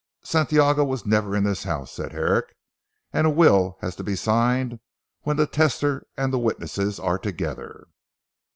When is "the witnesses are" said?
6.33-7.19